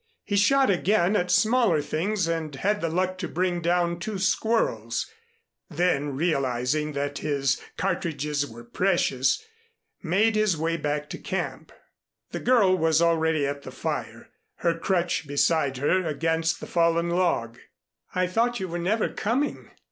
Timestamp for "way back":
10.57-11.07